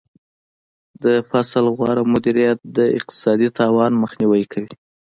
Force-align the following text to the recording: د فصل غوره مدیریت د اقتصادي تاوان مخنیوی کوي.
د 1.03 1.05
فصل 1.29 1.65
غوره 1.77 2.03
مدیریت 2.13 2.59
د 2.77 2.79
اقتصادي 2.97 3.49
تاوان 3.59 3.91
مخنیوی 4.03 4.43
کوي. 4.51 4.71